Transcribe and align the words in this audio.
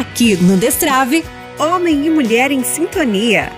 Aqui 0.00 0.36
no 0.36 0.56
Destrave, 0.56 1.22
homem 1.58 2.06
e 2.06 2.08
mulher 2.08 2.50
em 2.50 2.64
sintonia. 2.64 3.52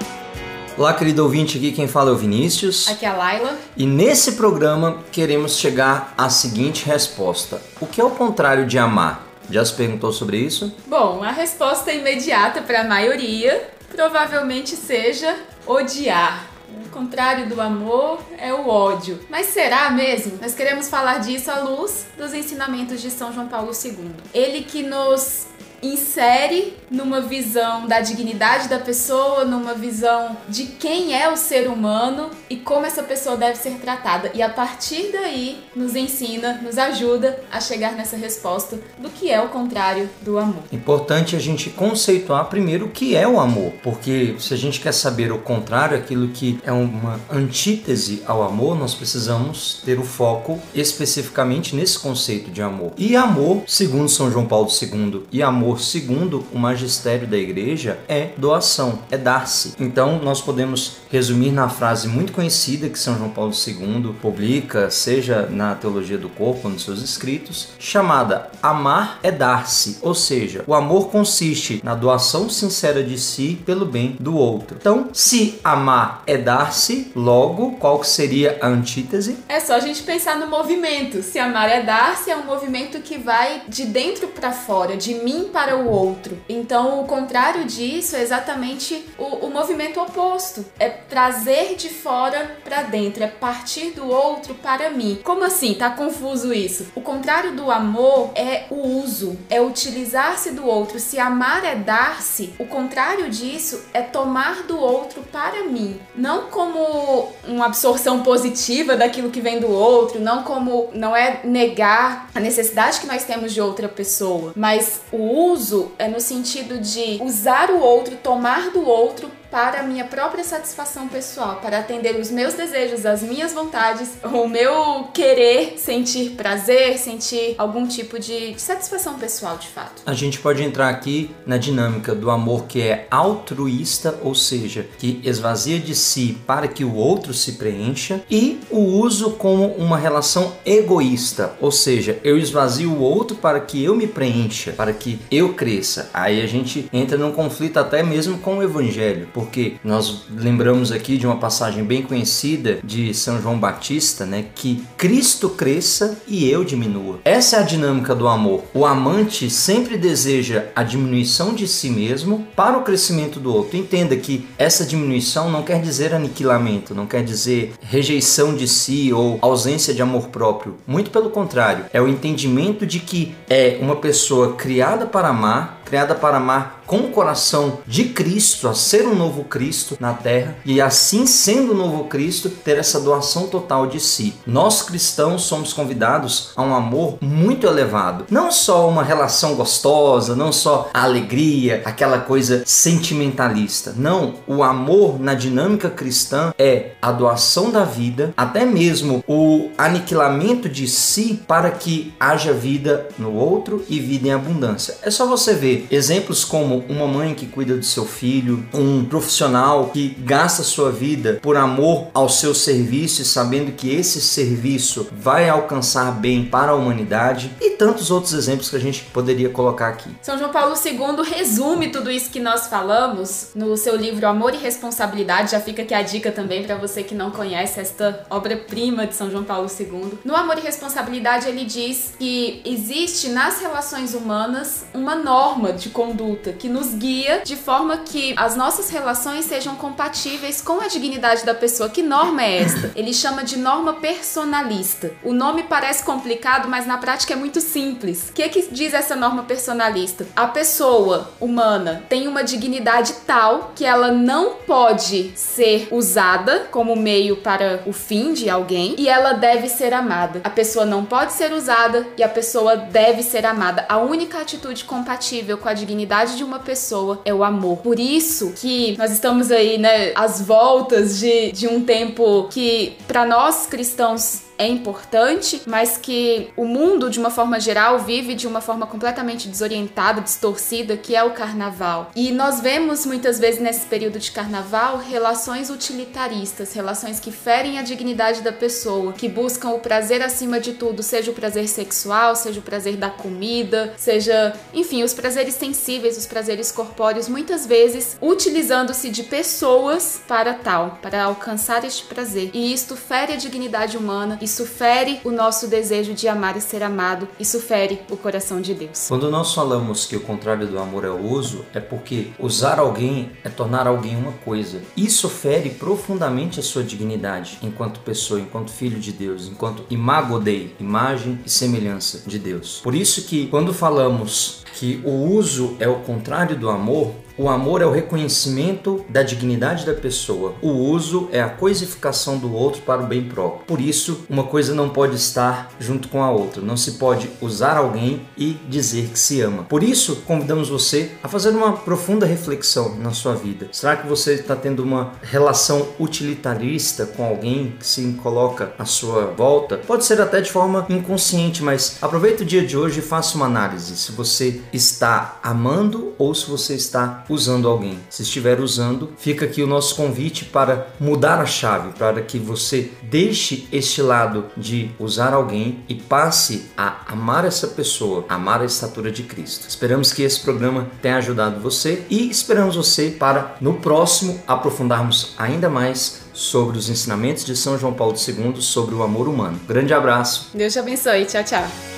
Olá, 0.77 0.93
querido 0.93 1.23
ouvinte, 1.23 1.57
aqui 1.57 1.71
quem 1.71 1.87
fala 1.87 2.11
é 2.11 2.13
o 2.13 2.17
Vinícius. 2.17 2.89
Aqui 2.89 3.07
é 3.07 3.09
a 3.09 3.15
Laila. 3.15 3.57
E 3.77 3.87
nesse 3.87 4.33
programa 4.33 4.99
queremos 5.13 5.57
chegar 5.57 6.13
à 6.19 6.29
seguinte 6.29 6.87
resposta: 6.87 7.63
O 7.81 7.87
que 7.87 8.01
é 8.01 8.05
o 8.05 8.11
contrário 8.11 8.67
de 8.67 8.77
amar? 8.77 9.25
Já 9.49 9.65
se 9.65 9.75
perguntou 9.75 10.13
sobre 10.13 10.39
isso? 10.39 10.75
Bom, 10.89 11.23
a 11.23 11.31
resposta 11.31 11.93
imediata 11.93 12.63
para 12.63 12.81
a 12.81 12.85
maioria 12.85 13.71
provavelmente 13.95 14.75
seja 14.75 15.37
odiar. 15.65 16.51
O 16.85 16.89
contrário 16.89 17.49
do 17.49 17.61
amor 17.61 18.19
é 18.39 18.53
o 18.53 18.69
ódio. 18.69 19.21
Mas 19.31 19.47
será 19.47 19.89
mesmo? 19.91 20.39
Nós 20.43 20.53
queremos 20.53 20.89
falar 20.89 21.19
disso 21.19 21.49
à 21.49 21.61
luz 21.61 22.07
dos 22.19 22.35
ensinamentos 22.35 23.01
de 23.01 23.11
São 23.11 23.33
João 23.33 23.47
Paulo 23.47 23.71
II. 23.73 24.11
Ele 24.33 24.63
que 24.63 24.83
nos 24.83 25.47
insere 25.87 26.75
numa 26.91 27.21
visão 27.21 27.87
da 27.87 28.01
dignidade 28.01 28.69
da 28.69 28.79
pessoa, 28.79 29.45
numa 29.45 29.75
visão 29.75 30.37
de 30.49 30.65
quem 30.65 31.15
é 31.15 31.29
o 31.31 31.37
ser 31.37 31.69
humano 31.69 32.31
e 32.49 32.57
como 32.57 32.87
essa 32.87 33.03
pessoa 33.03 33.37
deve 33.37 33.59
ser 33.59 33.75
tratada. 33.81 34.31
E 34.35 34.43
a 34.43 34.49
partir 34.49 35.11
daí 35.13 35.59
nos 35.75 35.97
ensina, 35.97 36.61
nos 36.63 36.79
ajuda 36.79 37.41
a 37.51 37.61
chegar 37.61 37.93
nessa 37.93 38.17
resposta 38.17 38.79
do 38.99 39.11
que 39.11 39.31
é 39.31 39.41
o 39.41 39.49
contrário 39.49 40.09
do 40.23 40.39
amor. 40.39 40.63
Importante 40.73 41.37
a 41.37 41.39
gente 41.39 41.71
conceituar 41.71 42.47
primeiro 42.47 42.87
o 42.87 42.91
que 42.91 43.17
é 43.17 43.27
o 43.27 43.41
amor, 43.41 43.73
porque 43.83 44.37
se 44.39 44.55
a 44.55 44.57
gente 44.57 44.81
quer 44.81 44.93
saber 44.93 45.33
o 45.33 45.39
contrário, 45.39 45.97
aquilo 45.97 46.29
que 46.29 46.61
é 46.65 46.73
uma 46.73 47.21
antítese 47.31 48.23
ao 48.27 48.43
amor, 48.43 48.79
nós 48.79 48.95
precisamos 48.95 49.83
ter 49.85 49.99
o 49.99 50.05
foco 50.05 50.61
especificamente 50.75 51.75
nesse 51.75 51.99
conceito 51.99 52.51
de 52.51 52.63
amor. 52.63 52.93
E 52.97 53.17
amor, 53.17 53.63
segundo 53.67 54.09
São 54.09 54.31
João 54.31 54.47
Paulo 54.47 54.69
II, 54.69 55.23
e 55.33 55.43
amor 55.43 55.74
amor, 55.75 55.81
segundo 55.81 56.45
o 56.53 56.59
magistério 56.59 57.27
da 57.27 57.37
igreja, 57.37 57.99
é 58.09 58.31
doação, 58.37 59.01
é 59.11 59.19
dar-se. 59.19 59.75
Então, 59.79 60.21
nós 60.23 60.41
podemos 60.41 60.99
resumir 61.11 61.51
na 61.51 61.69
frase 61.69 62.09
muito 62.09 62.33
conhecida 62.33 62.89
que 62.89 62.99
São 62.99 63.17
João 63.17 63.31
Paulo 63.31 63.53
II 63.53 64.15
publica, 64.21 64.91
seja 64.91 65.47
na 65.51 65.75
Teologia 65.75 66.19
do 66.19 66.29
Corpo 66.29 66.69
nos 66.69 66.85
seus 66.85 67.03
escritos, 67.03 67.71
chamada 67.79 68.51
Amar 68.63 69.19
é 69.23 69.31
dar-se, 69.31 69.99
ou 70.03 70.15
seja, 70.15 70.65
o 70.67 70.75
amor 70.75 71.09
consiste 71.11 71.81
na 71.83 71.95
doação 71.95 72.49
sincera 72.49 73.03
de 73.03 73.19
si 73.19 73.61
pelo 73.67 73.85
bem 73.85 74.17
do 74.21 74.37
outro. 74.37 74.77
Então, 74.81 75.09
se 75.13 75.59
amar 75.63 76.23
é 76.27 76.37
dar-se, 76.37 77.13
logo, 77.15 77.73
qual 77.73 78.03
seria 78.05 78.59
a 78.61 78.69
antítese? 78.69 79.39
É 79.49 79.61
só 79.61 79.75
a 79.75 79.81
gente 79.81 80.03
pensar 80.03 80.39
no 80.39 80.47
movimento. 80.47 81.23
Se 81.23 81.39
amar 81.39 81.69
é 81.69 81.83
dar-se, 81.83 82.31
é 82.31 82.37
um 82.37 82.45
movimento 82.45 83.01
que 83.01 83.19
vai 83.19 83.63
de 83.69 83.85
dentro 83.87 84.29
para 84.29 84.53
fora, 84.53 84.97
de 84.97 85.15
mim 85.15 85.49
para 85.55 85.77
o 85.77 85.89
outro. 85.89 86.37
Então, 86.49 87.01
o 87.01 87.07
contrário 87.07 87.65
disso 87.65 88.17
é 88.17 88.23
exatamente 88.23 89.07
o, 89.17 89.47
o 89.47 89.51
movimento 89.51 90.01
oposto. 90.01 90.67
É 90.81 90.89
trazer 90.89 91.77
de 91.77 91.89
fora 91.89 92.59
para 92.65 92.83
dentro, 92.83 93.23
é 93.23 93.29
partir 93.29 93.93
do 93.93 94.11
outro 94.11 94.55
para 94.57 94.91
mim. 94.91 95.21
Como 95.23 95.45
assim? 95.45 95.75
Tá 95.75 95.91
confuso 95.91 96.53
isso? 96.53 96.89
O 96.97 97.01
contrário 97.01 97.53
do 97.53 97.71
amor 97.71 98.33
é 98.35 98.65
o 98.69 98.99
uso, 98.99 99.39
é 99.49 99.63
utilizar-se 99.63 100.51
do 100.51 100.67
outro. 100.67 100.99
Se 100.99 101.21
amar 101.21 101.65
é 101.65 101.77
dar-se, 101.77 102.53
o 102.59 102.67
contrário 102.67 103.31
disso 103.31 103.85
é 103.95 104.03
tomar 104.03 104.65
do 104.65 104.77
outro 104.77 105.23
para 105.31 105.63
mim. 105.63 106.01
Não 106.17 106.51
como 106.51 107.29
uma 107.47 107.67
absorção 107.67 108.25
positiva 108.25 108.97
daquilo 108.97 109.31
que 109.31 109.41
vem 109.41 109.61
do 109.61 109.71
outro, 109.71 110.19
não 110.19 110.43
como 110.43 110.91
não 110.93 111.15
é 111.15 111.41
negar 111.45 112.29
a 112.35 112.41
necessidade 112.41 112.99
que 112.99 113.07
nós 113.07 113.23
temos 113.23 113.53
de 113.53 113.61
outra 113.61 113.89
pessoa, 113.89 114.53
mas 114.57 115.01
o 115.13 115.44
uso 115.53 115.93
é 115.99 116.09
no 116.09 116.21
sentido 116.21 116.79
de 116.79 117.23
usar 117.23 117.71
o 117.71 117.81
outro, 117.81 118.17
tomar 118.17 118.71
do 118.71 118.87
outro 118.87 119.31
para 119.55 119.79
a 119.79 119.83
minha 119.85 120.05
própria 120.05 120.43
satisfação 120.43 121.07
pessoal, 121.07 121.61
para 121.63 121.79
atender 121.79 122.17
os 122.19 122.29
meus 122.29 122.55
desejos, 122.55 123.07
as 123.07 123.23
minhas 123.23 123.53
vontades, 123.53 124.11
o 124.25 124.49
meu 124.49 125.05
querer 125.15 125.79
sentir 125.79 126.31
prazer, 126.31 126.99
sentir 126.99 127.55
algum 127.57 127.87
tipo 127.87 128.19
de 128.19 128.59
satisfação 128.59 129.15
pessoal 129.15 129.57
de 129.57 129.69
fato. 129.69 130.03
A 130.05 130.13
gente 130.13 130.41
pode 130.41 130.61
entrar 130.61 130.89
aqui 130.89 131.31
na 131.47 131.57
dinâmica 131.57 132.17
do 132.17 132.31
amor 132.31 132.65
que 132.65 132.83
é 132.83 133.07
altruísta, 133.09 134.19
ou 134.25 134.35
seja, 134.35 134.89
que 134.99 135.21
esvazia 135.23 135.79
de 135.79 135.95
si 135.95 136.37
para 136.45 136.67
que 136.67 136.85
o 136.85 136.97
outro 136.97 137.33
se 137.33 137.53
preencha, 137.53 138.25
e 138.29 138.59
o 138.73 138.81
uso 138.81 139.35
como 139.35 139.69
uma 139.75 139.97
relação 139.97 140.53
egoísta, 140.67 141.55
ou 141.61 141.71
seja, 141.71 142.19
eu 142.25 142.37
esvazio 142.37 142.91
o 142.91 143.01
outro 143.01 143.37
para 143.37 143.61
que 143.61 143.85
eu 143.85 143.95
me 143.95 144.09
preencha, 144.09 144.73
para 144.73 144.93
que 144.93 145.21
eu 145.37 145.55
cresça. 145.55 146.11
Aí 146.13 146.41
a 146.43 146.47
gente 146.47 146.89
entra 146.93 147.17
num 147.17 147.33
conflito 147.33 147.79
até 147.79 148.03
mesmo 148.03 148.39
com 148.39 148.59
o 148.59 148.63
evangelho, 148.63 149.29
porque 149.33 149.75
nós 149.83 150.23
lembramos 150.31 150.93
aqui 150.93 151.17
de 151.17 151.27
uma 151.27 151.37
passagem 151.37 151.85
bem 151.85 152.03
conhecida 152.03 152.79
de 152.85 153.13
São 153.15 153.41
João 153.41 153.59
Batista, 153.59 154.25
né, 154.27 154.47
que 154.55 154.85
Cristo 154.97 155.49
cresça 155.49 156.19
e 156.27 156.49
eu 156.49 156.65
diminua. 156.65 157.21
Essa 157.25 157.57
é 157.57 157.61
a 157.61 157.63
dinâmica 157.63 158.15
do 158.15 158.29
amor. 158.29 158.65
O 158.73 158.85
amante 158.87 159.49
sempre 159.51 159.97
deseja 159.97 160.67
a 160.75 160.83
diminuição 160.83 161.55
de 161.55 161.67
si 161.67 161.91
mesmo 161.91 162.47
para 162.55 162.79
o 162.79 162.83
crescimento 162.83 163.41
do 163.41 163.53
outro. 163.53 163.77
Entenda 163.77 164.17
que 164.17 164.47
essa 164.59 164.85
diminuição 164.85 165.51
não 165.51 165.63
quer 165.63 165.81
dizer 165.81 166.15
aniquilamento, 166.15 166.95
não 166.95 167.07
quer 167.07 167.23
dizer 167.23 167.73
rejeição 167.81 168.55
de 168.55 168.67
si 168.69 169.13
ou 169.13 169.39
ausência 169.41 169.95
de 169.95 170.03
amor 170.03 170.29
próprio. 170.29 170.77
Muito 170.87 171.11
pelo 171.11 171.31
contrário, 171.31 171.87
é 171.93 172.01
o 172.01 172.09
entendimento 172.09 172.87
de 172.87 173.01
que 173.01 173.35
é 173.49 173.79
uma 173.81 173.97
pessoa 173.97 174.55
criada 174.55 175.07
para 175.07 175.24
amar, 175.25 175.84
criada 175.85 176.15
para 176.15 176.39
amar 176.39 176.83
com 176.87 176.99
o 176.99 177.11
coração 177.11 177.79
de 177.87 178.05
Cristo, 178.05 178.69
a 178.69 178.75
ser 178.75 179.07
um 179.07 179.15
novo 179.15 179.45
Cristo 179.45 179.97
na 179.99 180.13
terra 180.13 180.57
e 180.65 180.81
assim 180.81 181.27
sendo 181.27 181.73
o 181.73 181.77
novo 181.77 182.05
Cristo, 182.05 182.49
ter 182.49 182.79
essa 182.79 183.01
doação 183.01 183.47
total 183.47 183.87
de 183.87 184.01
si. 184.01 184.35
Nós 184.47 184.83
cristãos 184.83 185.43
somos 185.43 185.73
convidados 185.73 186.51
a 186.57 186.63
um 186.63 186.75
amor 186.75 187.19
muito 187.21 187.67
elevado, 187.67 188.27
não 188.31 188.51
só 188.51 188.89
uma 188.89 189.03
relação 189.03 189.55
gostosa, 189.55 190.37
não 190.37 190.53
só 190.53 190.91
a 190.93 191.05
alegria, 191.05 191.83
aquela 191.85 192.19
coisa 192.19 192.63
sentimentalista. 192.67 193.95
Não, 193.97 194.35
o 194.47 194.63
amor 194.63 195.19
na 195.19 195.35
dinâmica 195.35 195.91
cristã 195.91 196.53
é 196.59 196.93
a 197.01 197.11
doação 197.11 197.71
da 197.71 197.85
vida, 197.85 198.33
até 198.37 198.65
mesmo 198.65 199.25
o 199.27 199.71
aniquilamento 199.77 200.69
de 200.69 200.87
si 200.87 201.43
para 201.47 201.71
que 201.71 202.15
haja 202.19 202.53
vida 202.53 203.09
no 203.19 203.35
outro 203.35 203.85
e 203.89 203.99
vida 203.99 204.29
em 204.29 204.33
abundância. 204.33 204.97
É 205.03 205.11
só 205.11 205.27
você 205.27 205.55
ver 205.55 205.74
exemplos 205.91 206.45
como 206.45 206.85
uma 206.89 207.07
mãe 207.07 207.35
que 207.35 207.47
cuida 207.47 207.77
do 207.77 207.85
seu 207.85 208.05
filho, 208.05 208.67
um 208.73 209.05
profissional 209.05 209.91
que 209.93 210.09
gasta 210.21 210.63
sua 210.63 210.91
vida 210.91 211.39
por 211.43 211.57
amor 211.57 212.09
ao 212.15 212.29
seu 212.29 212.55
serviço 212.55 213.23
e 213.23 213.25
sabendo 213.25 213.73
que 213.73 213.91
esse 213.91 214.21
serviço 214.21 215.09
vai 215.13 215.49
alcançar 215.49 216.13
bem 216.13 216.45
para 216.45 216.73
a 216.73 216.75
humanidade 216.75 217.51
e 217.61 217.71
tantos 217.71 218.11
outros 218.11 218.33
exemplos 218.33 218.71
que 218.71 218.77
a 218.77 218.81
gente 218.81 219.03
poderia 219.05 219.49
colocar 219.49 219.89
aqui. 219.89 220.11
São 220.23 220.39
João 220.39 220.51
Paulo 220.51 220.75
II 220.75 221.25
resume 221.29 221.89
tudo 221.89 222.11
isso 222.11 222.31
que 222.31 222.41
nós 222.41 222.67
falamos 222.67 223.51
no 223.55 223.77
seu 223.77 223.97
livro 223.97 224.27
Amor 224.27 224.55
e 224.55 224.59
Responsabilidade. 224.59 225.53
Já 225.53 225.61
fica 225.61 225.83
aqui 225.83 225.95
a 225.95 226.03
dica 226.03 226.31
também 226.31 226.63
para 226.65 226.77
você 226.77 227.03
que 227.03 227.15
não 227.15 227.31
conhece 227.31 227.81
esta 227.81 228.25
obra-prima 228.31 229.07
de 229.07 229.15
São 229.15 229.31
João 229.31 229.45
Paulo 229.45 229.69
II. 229.79 230.19
No 230.25 230.35
Amor 230.35 230.59
e 230.59 230.63
Responsabilidade 230.63 231.49
ele 231.49 231.65
diz 231.65 232.15
que 232.19 232.63
existe 232.65 233.29
nas 233.29 233.61
relações 233.61 234.15
humanas 234.15 234.85
uma 234.95 235.15
norma 235.15 235.64
de 235.73 235.89
conduta 235.89 236.53
que 236.53 236.69
nos 236.69 236.95
guia 236.95 237.43
de 237.45 237.57
forma 237.57 237.99
que 237.99 238.35
as 238.37 238.57
nossas 238.57 238.91
relações 238.91 239.45
sejam 239.45 239.75
compatíveis 239.77 240.61
com 240.61 240.81
a 240.81 240.89
dignidade 240.89 241.45
da 241.45 241.55
pessoa. 241.55 241.89
Que 241.89 242.03
norma 242.03 242.43
é 242.43 242.63
esta? 242.63 242.93
Ele 242.95 243.13
chama 243.13 243.45
de 243.45 243.59
norma 243.59 243.95
personalista. 243.95 245.13
O 245.23 245.33
nome 245.33 245.65
parece 245.65 246.05
complicado, 246.05 246.69
mas 246.69 246.87
na 246.87 246.99
prática 246.99 247.33
é 247.33 247.37
muito 247.37 247.61
simples. 247.61 248.29
O 248.31 248.33
que, 248.33 248.43
é 248.43 248.49
que 248.49 248.69
diz 248.71 248.95
essa 248.95 249.17
norma 249.17 249.43
personalista? 249.43 250.27
A 250.35 250.47
pessoa 250.47 251.31
humana 251.41 252.05
tem 252.09 252.29
uma 252.29 252.43
dignidade 252.43 253.15
tal 253.27 253.73
que 253.75 253.85
ela 253.85 254.11
não 254.11 254.55
pode 254.67 255.33
ser 255.37 255.89
usada 255.91 256.67
como 256.71 256.97
meio 256.97 257.37
para 257.37 257.83
o 257.87 257.93
fim 257.93 258.33
de 258.33 258.49
alguém 258.49 258.95
e 258.99 259.09
ela 259.09 259.33
deve 259.33 259.69
ser 259.69 259.93
amada. 259.93 260.41
A 260.45 260.51
pessoa 260.51 260.85
não 260.85 261.05
pode 261.05 261.33
ser 261.33 261.53
usada 261.53 262.07
e 262.17 262.23
a 262.23 262.29
pessoa 262.29 262.77
deve 262.77 263.23
ser 263.23 263.47
amada. 263.47 263.85
A 263.89 263.99
única 263.99 264.41
atitude 264.41 264.85
compatível 264.85 265.54
com 265.57 265.69
a 265.69 265.75
dignidade 265.75 266.37
de 266.37 266.45
uma 266.45 266.59
pessoa 266.59 267.21
é 267.25 267.33
o 267.33 267.45
amor. 267.45 267.79
Por 267.79 267.99
isso 267.99 268.53
que 268.53 268.97
nós 268.99 269.11
estamos 269.13 269.51
aí, 269.51 269.79
né, 269.79 270.13
às 270.15 270.41
voltas 270.41 271.19
de, 271.19 271.53
de 271.53 271.67
um 271.69 271.85
tempo 271.85 272.49
que 272.51 272.97
para 273.07 273.25
nós 273.25 273.67
cristãos 273.67 274.43
é 274.59 274.67
importante, 274.67 275.63
mas 275.67 275.97
que 275.97 276.49
o 276.57 276.65
mundo, 276.65 277.11
de 277.11 277.19
uma 277.19 277.31
forma 277.31 277.59
geral, 277.59 278.01
vive 278.01 278.35
de 278.35 278.47
uma 278.47 278.61
forma 278.61 278.87
completamente 278.87 279.49
desorientada, 279.49 280.21
distorcida, 280.21 280.97
que 280.97 281.15
é 281.15 281.23
o 281.23 281.33
carnaval. 281.33 282.11
E 282.15 282.31
nós 282.31 282.61
vemos 282.61 283.05
muitas 283.07 283.39
vezes 283.39 283.61
nesse 283.61 283.87
período 283.87 284.19
de 284.19 284.31
carnaval 284.31 284.99
relações 284.99 285.71
utilitaristas, 285.71 286.73
relações 286.73 287.19
que 287.19 287.33
ferem 287.33 287.79
a 287.79 287.83
dignidade 287.83 288.43
da 288.43 288.53
pessoa, 288.53 289.13
que 289.13 289.29
buscam 289.29 289.71
o 289.71 289.81
prazer 289.81 290.23
acima 290.23 290.61
de 290.61 290.75
tudo, 290.75 291.03
seja 291.03 291.31
o 291.31 291.35
prazer 291.35 291.69
sexual, 291.69 292.37
seja 292.37 292.61
o 292.61 292.63
prazer 292.63 292.97
da 292.97 293.11
comida, 293.11 293.95
seja, 293.97 294.55
enfim, 294.73 295.03
os 295.03 295.15
prazeres 295.15 295.55
sensíveis, 295.55 296.17
os 296.17 296.27
prazeres 296.27 296.71
corpóreos, 296.71 297.29
muitas 297.29 297.67
vezes 297.67 298.17
utilizando-se 298.21 299.11
de 299.11 299.25
pessoas 299.25 300.21
para 300.27 300.55
tal, 300.55 300.99
para 301.03 301.25
alcançar 301.25 301.85
este 301.85 302.05
prazer. 302.05 302.51
E 302.53 302.73
isto 302.73 302.97
fere 302.97 303.33
a 303.33 303.37
dignidade 303.37 303.97
humana, 303.97 304.39
isso 304.45 304.67
fere 304.67 305.21
o 305.25 305.31
nosso 305.31 305.67
desejo 305.67 306.13
de 306.13 306.29
amar 306.29 306.57
e 306.57 306.61
ser 306.61 306.83
amado, 306.83 307.27
isso 307.41 307.59
fere 307.59 308.03
o 308.11 308.17
coração 308.17 308.61
de 308.61 308.75
Deus. 308.75 309.07
Quando 309.09 309.31
nós 309.31 309.55
falamos 309.55 310.05
que 310.05 310.17
o 310.17 310.21
contrário 310.21 310.67
do 310.67 310.79
amor 310.79 311.05
é 311.05 311.09
o 311.09 311.19
uso, 311.19 311.65
é 311.73 311.81
porque 311.81 312.29
usar 312.39 312.79
alguém 312.79 313.33
é 313.43 313.49
tornar 313.49 313.87
alguém 313.87 314.17
uma 314.17 314.33
coisa. 314.33 314.83
Isso 314.97 315.29
fere 315.29 315.71
profundamente 315.71 316.61
a 316.61 316.63
sua 316.63 316.85
dignidade 316.85 317.59
enquanto 317.63 318.01
pessoa, 318.01 318.39
enquanto 318.39 318.71
filho 318.71 319.01
de 319.01 319.13
Deus, 319.13 319.49
enquanto 319.49 319.85
imago 319.89 320.39
Dei, 320.39 320.75
imagem 320.79 321.41
e 321.47 321.51
semelhança 321.51 322.23
de 322.27 322.39
Deus. 322.39 322.81
Por 322.83 322.95
isso 322.95 323.23
que 323.23 323.47
quando 323.47 323.73
falamos 323.73 324.63
que 324.75 325.01
o 325.05 325.11
uso 325.11 325.77
é 325.79 325.89
o 325.89 326.01
contrário 326.01 326.57
do 326.57 326.69
amor, 326.69 327.15
o 327.37 327.49
amor 327.49 327.83
é 327.83 327.87
o 327.87 327.91
reconhecimento 327.91 329.05
da 329.09 329.23
dignidade 329.23 329.85
da 329.85 329.93
pessoa. 329.93 330.55
O 330.63 330.69
uso 330.69 331.29
é 331.33 331.41
a 331.41 331.49
coisificação 331.49 332.39
do 332.39 332.53
outro 332.55 332.83
para 332.83 333.03
o 333.03 333.07
bem 333.07 333.25
próprio. 333.25 333.67
Por 333.67 333.81
isso, 333.81 334.25
uma 334.31 334.45
coisa 334.45 334.73
não 334.73 334.89
pode 334.89 335.17
estar 335.17 335.71
junto 335.81 336.09
com 336.09 336.23
a 336.23 336.31
outra. 336.31 336.63
Não 336.63 336.77
se 336.77 336.93
pode 336.93 337.29
usar 337.41 337.77
alguém 337.77 338.23
e 338.39 338.57
dizer 338.69 339.09
que 339.09 339.19
se 339.19 339.41
ama. 339.41 339.65
Por 339.65 339.83
isso, 339.83 340.23
convidamos 340.27 340.69
você 340.69 341.11
a 341.23 341.29
fazer 341.29 341.51
uma 341.51 341.73
profunda 341.73 342.25
reflexão 342.25 342.97
na 342.97 343.11
sua 343.11 343.35
vida. 343.35 343.69
Será 343.73 343.97
que 343.97 344.07
você 344.07 344.35
está 344.35 344.55
tendo 344.55 344.85
uma 344.85 345.13
relação 345.23 345.89
utilitarista 345.99 347.05
com 347.05 347.25
alguém 347.25 347.75
que 347.79 347.87
se 347.87 348.05
coloca 348.23 348.73
à 348.79 348.85
sua 348.85 349.27
volta? 349.27 349.79
Pode 349.79 350.05
ser 350.05 350.21
até 350.21 350.41
de 350.41 350.53
forma 350.53 350.87
inconsciente, 350.89 351.65
mas 351.65 351.99
aproveita 352.01 352.45
o 352.45 352.47
dia 352.47 352.65
de 352.65 352.77
hoje 352.77 353.01
e 353.01 353.03
faça 353.03 353.37
uma 353.37 353.47
análise. 353.47 353.97
Se 353.97 354.13
você 354.13 354.61
está 354.73 355.41
amando 355.43 356.13
ou 356.17 356.33
se 356.33 356.49
você 356.49 356.75
está 356.75 357.24
usando 357.29 357.69
alguém. 357.69 357.99
Se 358.11 358.23
estiver 358.23 358.61
usando, 358.61 359.13
fica 359.17 359.45
aqui 359.45 359.63
o 359.63 359.67
nosso 359.67 359.97
convite 359.97 360.45
para 360.45 360.89
mudar 361.01 361.41
a 361.41 361.47
chave, 361.47 361.93
para 361.99 362.21
que 362.23 362.39
você 362.39 362.91
deixe 363.03 363.69
este 363.73 364.03
lado 364.03 364.47
de 364.57 364.91
usar 364.99 365.33
alguém 365.33 365.85
e 365.89 365.95
passe 365.95 366.71
a 366.77 367.13
amar 367.13 367.45
essa 367.45 367.69
pessoa, 367.69 368.25
amar 368.29 368.61
a 368.61 368.65
estatura 368.65 369.11
de 369.11 369.23
Cristo. 369.23 369.69
Esperamos 369.69 370.13
que 370.13 370.23
esse 370.23 370.41
programa 370.41 370.89
tenha 371.01 371.17
ajudado 371.17 371.61
você 371.61 372.05
e 372.11 372.31
esperamos 372.31 372.77
você 372.77 373.11
para 373.11 373.57
no 373.61 373.75
próximo 373.75 374.41
aprofundarmos 374.47 375.35
ainda 375.39 375.69
mais 375.69 376.25
sobre 376.33 376.77
os 376.77 376.89
ensinamentos 376.89 377.45
de 377.45 377.57
São 377.57 377.79
João 377.79 377.93
Paulo 377.93 378.17
II 378.17 378.61
sobre 378.61 378.95
o 378.95 379.03
amor 379.03 379.29
humano. 379.29 379.61
Grande 379.67 379.95
abraço. 379.95 380.51
Deus 380.53 380.73
te 380.73 380.79
abençoe. 380.79 381.25
Tchau, 381.25 381.45
tchau. 381.45 381.94